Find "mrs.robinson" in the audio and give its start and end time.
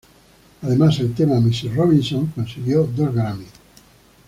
1.39-2.25